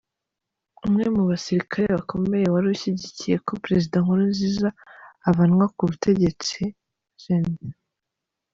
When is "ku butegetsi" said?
5.75-6.59